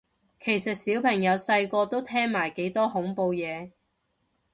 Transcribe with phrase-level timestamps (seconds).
[0.39, 3.69] 其實小朋友細個都聽埋幾多恐怖嘢